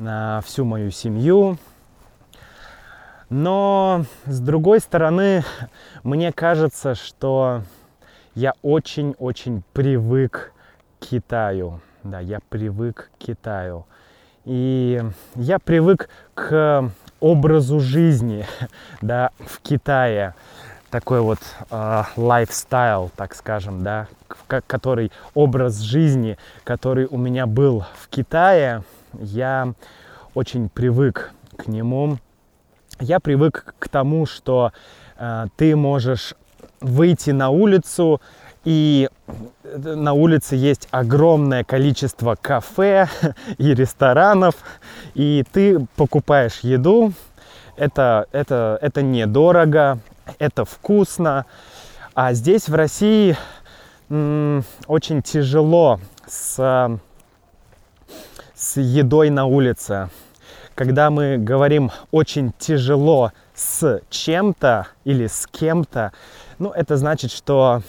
на 0.00 0.40
всю 0.40 0.64
мою 0.64 0.90
семью. 0.90 1.58
Но 3.28 4.04
с 4.24 4.40
другой 4.40 4.80
стороны, 4.80 5.44
мне 6.02 6.32
кажется, 6.32 6.94
что 6.94 7.62
я 8.34 8.54
очень-очень 8.62 9.62
привык 9.72 10.52
к 10.98 11.04
Китаю. 11.04 11.80
Да, 12.02 12.18
я 12.18 12.40
привык 12.48 13.10
к 13.14 13.18
Китаю. 13.18 13.86
И 14.46 15.02
я 15.36 15.58
привык 15.58 16.08
к 16.34 16.90
образу 17.20 17.78
жизни 17.78 18.46
да, 19.02 19.30
в 19.38 19.60
Китае. 19.60 20.34
Такой 20.90 21.20
вот 21.20 21.38
лайфстайл, 22.16 23.04
uh, 23.04 23.12
так 23.14 23.36
скажем, 23.36 23.84
да, 23.84 24.08
который 24.48 25.12
образ 25.34 25.78
жизни, 25.78 26.36
который 26.64 27.06
у 27.06 27.16
меня 27.16 27.46
был 27.46 27.84
в 27.96 28.08
Китае, 28.08 28.82
я 29.18 29.74
очень 30.34 30.68
привык 30.68 31.32
к 31.56 31.66
нему. 31.66 32.18
Я 32.98 33.20
привык 33.20 33.74
к 33.78 33.88
тому, 33.88 34.26
что 34.26 34.72
э, 35.16 35.46
ты 35.56 35.74
можешь 35.76 36.34
выйти 36.80 37.30
на 37.30 37.50
улицу, 37.50 38.20
и 38.64 39.08
на 39.64 40.12
улице 40.12 40.56
есть 40.56 40.88
огромное 40.90 41.64
количество 41.64 42.36
кафе 42.40 43.08
и 43.58 43.74
ресторанов, 43.74 44.54
и 45.14 45.44
ты 45.52 45.86
покупаешь 45.96 46.60
еду. 46.60 47.12
Это, 47.76 48.26
это, 48.32 48.78
это 48.82 49.00
недорого, 49.00 50.00
это 50.38 50.64
вкусно. 50.64 51.46
А 52.14 52.34
здесь, 52.34 52.68
в 52.68 52.74
России, 52.74 53.36
очень 54.08 55.22
тяжело 55.22 56.00
с 56.26 56.98
с 58.60 58.78
едой 58.78 59.30
на 59.30 59.46
улице. 59.46 60.10
Когда 60.74 61.10
мы 61.10 61.38
говорим 61.38 61.90
очень 62.10 62.52
тяжело 62.58 63.32
с 63.54 64.00
чем-то 64.10 64.86
или 65.04 65.26
с 65.26 65.46
кем-то, 65.50 66.12
ну, 66.58 66.70
это 66.70 66.98
значит, 66.98 67.32
что, 67.32 67.82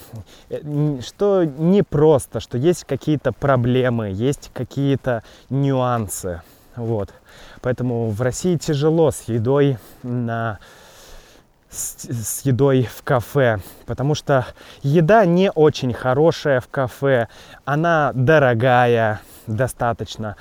э, 0.50 1.00
что 1.06 1.44
не 1.44 1.84
просто, 1.84 2.40
что 2.40 2.58
есть 2.58 2.86
какие-то 2.86 3.34
проблемы, 3.34 4.12
есть 4.12 4.50
какие-то 4.54 5.24
нюансы. 5.50 6.42
Вот. 6.78 7.14
Поэтому 7.62 8.10
в 8.10 8.22
России 8.22 8.56
тяжело 8.56 9.12
с 9.12 9.24
едой 9.24 9.78
на 10.04 10.60
с, 11.72 12.06
с 12.06 12.46
едой 12.46 12.84
в 12.84 13.02
кафе, 13.04 13.60
потому 13.86 14.14
что 14.14 14.46
еда 14.84 15.26
не 15.26 15.50
очень 15.52 15.94
хорошая 15.94 16.60
в 16.60 16.68
кафе, 16.68 17.30
она 17.66 18.12
дорогая, 18.14 19.22
достаточно. 19.48 20.36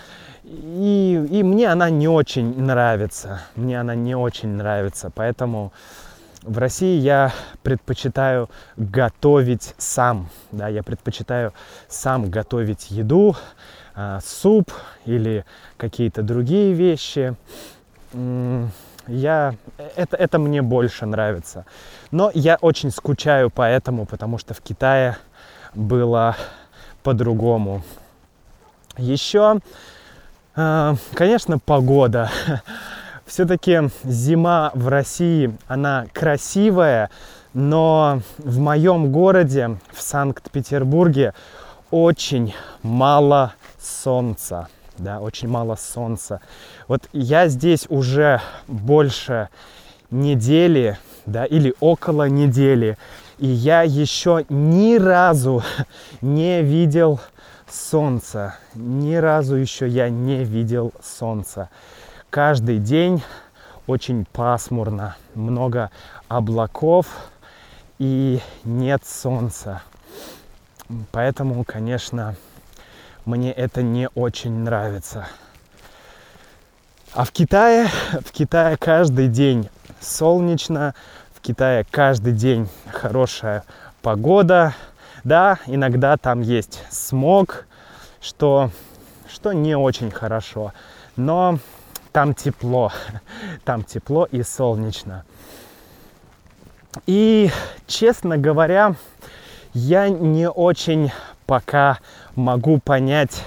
И, 0.44 1.28
и 1.30 1.42
мне 1.42 1.68
она 1.68 1.90
не 1.90 2.08
очень 2.08 2.60
нравится. 2.60 3.40
Мне 3.54 3.80
она 3.80 3.94
не 3.94 4.16
очень 4.16 4.48
нравится. 4.48 5.12
Поэтому 5.14 5.72
в 6.42 6.58
России 6.58 6.98
я 6.98 7.32
предпочитаю 7.62 8.50
готовить 8.76 9.74
сам. 9.78 10.28
Да, 10.50 10.68
я 10.68 10.82
предпочитаю 10.82 11.52
сам 11.88 12.30
готовить 12.30 12.90
еду, 12.90 13.36
э, 13.94 14.18
суп 14.24 14.72
или 15.04 15.44
какие-то 15.76 16.22
другие 16.22 16.72
вещи. 16.72 17.36
Я, 19.10 19.56
это, 19.96 20.16
это 20.16 20.38
мне 20.38 20.62
больше 20.62 21.04
нравится. 21.04 21.66
Но 22.12 22.30
я 22.32 22.56
очень 22.60 22.92
скучаю 22.92 23.50
по 23.50 23.62
этому, 23.62 24.06
потому 24.06 24.38
что 24.38 24.54
в 24.54 24.60
Китае 24.60 25.16
было 25.74 26.36
по-другому. 27.02 27.82
Еще, 28.96 29.58
а, 30.54 30.94
конечно, 31.14 31.58
погода. 31.58 32.30
Все-таки 33.26 33.90
зима 34.04 34.70
в 34.74 34.86
России, 34.86 35.56
она 35.66 36.06
красивая, 36.12 37.10
но 37.52 38.20
в 38.38 38.60
моем 38.60 39.10
городе, 39.10 39.76
в 39.92 40.00
Санкт-Петербурге, 40.02 41.34
очень 41.90 42.54
мало 42.84 43.54
солнца. 43.80 44.68
Да, 45.00 45.20
очень 45.20 45.48
мало 45.48 45.76
солнца. 45.76 46.42
Вот 46.86 47.08
я 47.14 47.48
здесь 47.48 47.86
уже 47.88 48.42
больше 48.68 49.48
недели, 50.10 50.98
да, 51.24 51.46
или 51.46 51.74
около 51.80 52.28
недели, 52.28 52.98
и 53.38 53.46
я 53.46 53.80
еще 53.82 54.44
ни 54.50 54.98
разу 54.98 55.62
не 56.20 56.60
видел 56.60 57.18
солнца. 57.66 58.56
Ни 58.74 59.14
разу 59.14 59.56
еще 59.56 59.88
я 59.88 60.10
не 60.10 60.44
видел 60.44 60.92
солнца. 61.02 61.70
Каждый 62.28 62.76
день 62.76 63.22
очень 63.86 64.26
пасмурно, 64.26 65.16
много 65.34 65.90
облаков 66.28 67.06
и 67.98 68.38
нет 68.64 69.02
солнца. 69.06 69.80
Поэтому, 71.10 71.64
конечно, 71.64 72.36
мне 73.24 73.52
это 73.52 73.82
не 73.82 74.08
очень 74.14 74.52
нравится. 74.52 75.26
А 77.12 77.24
в 77.24 77.32
Китае, 77.32 77.88
в 78.24 78.30
Китае 78.30 78.76
каждый 78.76 79.28
день 79.28 79.68
солнечно, 80.00 80.94
в 81.34 81.40
Китае 81.40 81.84
каждый 81.90 82.32
день 82.32 82.68
хорошая 82.92 83.64
погода, 84.02 84.74
да, 85.24 85.58
иногда 85.66 86.16
там 86.16 86.40
есть 86.40 86.82
смог, 86.90 87.66
что, 88.20 88.70
что 89.28 89.52
не 89.52 89.76
очень 89.76 90.10
хорошо, 90.10 90.72
но 91.16 91.58
там 92.12 92.34
тепло, 92.34 92.92
там 93.64 93.84
тепло 93.84 94.26
и 94.30 94.42
солнечно. 94.42 95.24
И, 97.06 97.50
честно 97.86 98.36
говоря, 98.36 98.94
я 99.74 100.08
не 100.08 100.48
очень 100.48 101.12
пока 101.50 101.98
могу 102.36 102.78
понять 102.78 103.42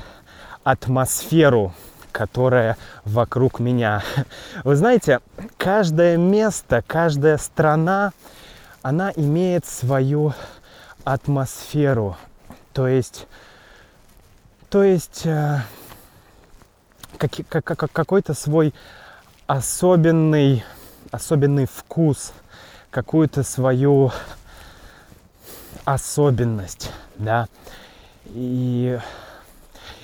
атмосферу, 0.65 1.73
которая 2.11 2.75
вокруг 3.05 3.61
меня. 3.61 4.03
Вы 4.65 4.75
знаете, 4.75 5.21
каждое 5.57 6.17
место, 6.17 6.83
каждая 6.85 7.37
страна, 7.37 8.11
она 8.81 9.13
имеет 9.15 9.65
свою 9.65 10.33
атмосферу. 11.05 12.17
То 12.73 12.89
есть, 12.89 13.25
то 14.67 14.83
есть 14.83 15.21
э, 15.25 15.61
как, 17.17 17.31
как, 17.47 17.63
как, 17.63 17.89
какой-то 17.89 18.33
свой 18.33 18.73
особенный, 19.47 20.65
особенный 21.09 21.67
вкус, 21.67 22.33
какую-то 22.91 23.43
свою 23.43 24.11
особенность, 25.85 26.91
да. 27.15 27.47
И, 28.25 28.99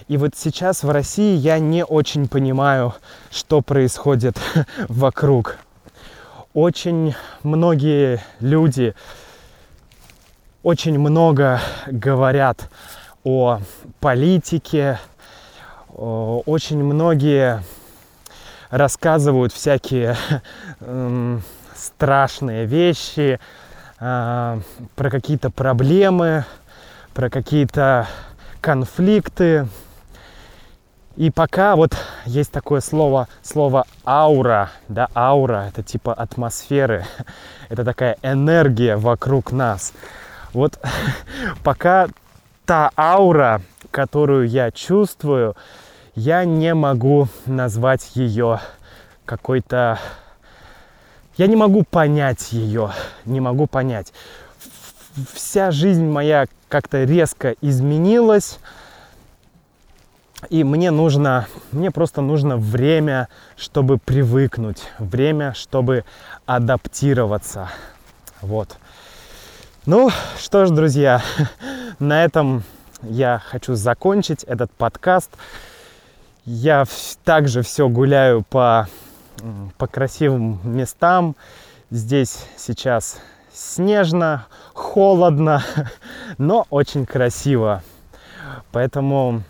и 0.08 0.18
вот 0.18 0.36
сейчас 0.36 0.84
в 0.84 0.90
России 0.90 1.36
я 1.36 1.60
не 1.60 1.84
очень 1.86 2.28
понимаю, 2.28 2.94
что 3.32 3.62
происходит 3.62 4.38
вокруг. 4.88 5.58
Очень 6.54 7.16
многие 7.44 8.24
люди 8.40 8.96
очень 10.64 11.00
много 11.00 11.62
говорят 11.88 12.70
о 13.24 13.60
политике, 14.00 15.00
очень 15.96 16.84
многие 16.84 17.64
рассказывают 18.70 19.54
всякие 19.54 20.16
э, 20.82 21.40
страшные 21.76 22.66
вещи, 22.66 23.40
э, 24.00 24.60
про 24.96 25.10
какие-то 25.10 25.50
проблемы, 25.50 26.46
про 27.14 27.30
какие-то 27.30 28.08
конфликты. 28.62 29.68
И 31.16 31.32
пока 31.32 31.76
вот 31.76 31.98
есть 32.26 32.52
такое 32.52 32.80
слово, 32.82 33.28
слово 33.42 33.86
аура, 34.06 34.70
да, 34.88 35.10
аура, 35.14 35.66
это 35.68 35.84
типа 35.84 36.14
атмосферы, 36.14 37.06
это 37.70 37.84
такая 37.84 38.18
энергия 38.22 38.96
вокруг 38.96 39.52
нас. 39.52 39.94
Вот 40.54 40.80
пока 41.64 42.08
та 42.66 42.92
аура, 42.96 43.62
которую 43.92 44.48
я 44.48 44.72
чувствую, 44.72 45.56
я 46.16 46.46
не 46.46 46.74
могу 46.74 47.28
назвать 47.46 48.16
ее 48.16 48.60
какой-то... 49.26 50.00
Я 51.38 51.48
не 51.48 51.56
могу 51.56 51.84
понять 51.84 52.52
ее, 52.52 52.92
не 53.26 53.40
могу 53.40 53.66
понять. 53.66 54.14
Вся 55.34 55.72
жизнь 55.72 56.06
моя 56.06 56.48
как-то 56.70 57.04
резко 57.04 57.56
изменилась, 57.62 58.60
и 60.50 60.64
мне 60.64 60.92
нужно, 60.92 61.48
мне 61.72 61.92
просто 61.92 62.22
нужно 62.22 62.56
время, 62.56 63.28
чтобы 63.58 63.98
привыкнуть, 63.98 64.84
время, 64.98 65.54
чтобы 65.54 66.06
адаптироваться. 66.46 67.70
Вот. 68.42 68.78
Ну 69.86 70.10
что 70.38 70.66
ж, 70.66 70.70
друзья, 70.70 71.22
на 72.00 72.24
этом 72.24 72.64
я 73.02 73.42
хочу 73.44 73.76
закончить 73.76 74.44
этот 74.44 74.72
подкаст. 74.72 75.32
Я 76.46 76.86
также 77.26 77.62
все 77.62 77.90
гуляю 77.90 78.44
по, 78.50 78.88
по 79.78 79.88
красивым 79.88 80.60
местам. 80.64 81.36
Здесь 81.92 82.46
сейчас 82.56 83.20
снежно, 83.60 84.46
холодно, 84.74 85.64
но 86.38 86.66
очень 86.70 87.06
красиво. 87.06 87.84
Поэтому 88.72 89.44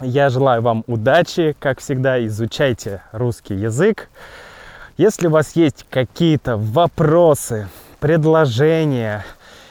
я 0.00 0.28
желаю 0.28 0.62
вам 0.62 0.84
удачи, 0.86 1.56
как 1.58 1.80
всегда, 1.80 2.24
изучайте 2.26 3.02
русский 3.12 3.54
язык. 3.54 4.08
Если 4.96 5.28
у 5.28 5.30
вас 5.30 5.56
есть 5.56 5.86
какие-то 5.90 6.56
вопросы, 6.56 7.68
предложения 8.00 9.24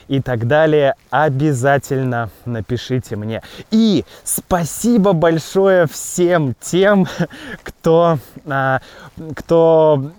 и 0.10 0.19
так 0.22 0.48
далее, 0.48 0.95
обязательно 1.10 2.30
напишите 2.43 3.15
мне. 3.15 3.41
И 3.72 4.04
спасибо 4.26 5.13
большое 5.13 5.88
всем 5.88 6.56
тем, 6.60 7.08
кто, 7.63 8.17
а, 8.45 8.82
кто 9.36 10.12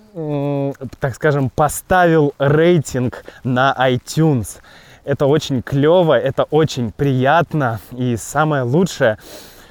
так 0.99 1.15
скажем, 1.15 1.51
поставил 1.51 2.35
рейтинг 2.39 3.25
на 3.45 3.75
iTunes. 3.79 4.59
Это 5.05 5.27
очень 5.27 5.63
клево, 5.63 6.19
это 6.19 6.45
очень 6.45 6.93
приятно. 6.93 7.81
И 7.93 8.17
самое 8.17 8.63
лучшее, 8.63 9.19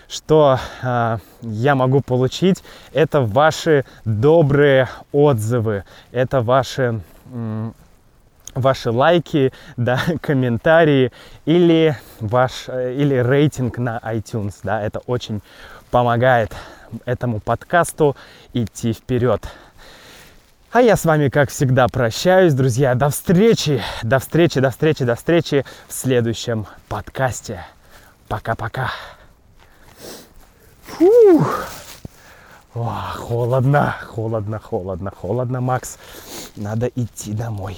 что 0.07 0.59
э, 0.81 1.17
я 1.41 1.75
могу 1.75 2.01
получить, 2.01 2.63
это 2.93 3.21
ваши 3.21 3.85
добрые 4.05 4.89
отзывы, 5.11 5.83
это 6.11 6.41
ваши, 6.41 7.01
э, 7.31 7.71
ваши 8.55 8.91
лайки, 8.91 9.51
да, 9.77 9.99
комментарии 10.21 11.11
или 11.45 11.95
ваш 12.19 12.65
э, 12.67 12.95
или 12.95 13.15
рейтинг 13.15 13.77
на 13.77 13.97
iTunes, 14.03 14.55
да, 14.63 14.81
это 14.81 14.99
очень 15.07 15.41
помогает 15.91 16.55
этому 17.05 17.39
подкасту 17.39 18.15
идти 18.53 18.93
вперед. 18.93 19.47
А 20.71 20.81
я 20.81 20.95
с 20.95 21.03
вами, 21.03 21.29
как 21.29 21.49
всегда, 21.49 21.87
прощаюсь, 21.87 22.53
друзья. 22.53 22.93
До 22.93 23.09
встречи, 23.09 23.81
до 24.03 24.19
встречи, 24.19 24.59
до 24.59 24.69
встречи, 24.69 25.03
до 25.03 25.15
встречи 25.15 25.65
в 25.87 25.93
следующем 25.93 26.67
подкасте. 26.87 27.65
Пока-пока. 28.27 28.91
Фух. 30.83 31.65
О, 32.75 32.93
холодно, 33.15 33.95
холодно, 34.05 34.59
холодно, 34.59 35.11
холодно, 35.11 35.59
Макс. 35.59 35.97
Надо 36.55 36.85
идти 36.85 37.33
домой. 37.33 37.75